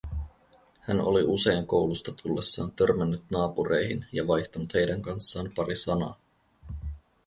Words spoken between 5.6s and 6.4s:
sanaa.